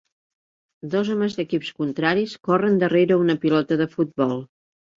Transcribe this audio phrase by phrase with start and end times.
[0.95, 4.39] Dos homes d'equips contraris corren darrere una pilota de futbol.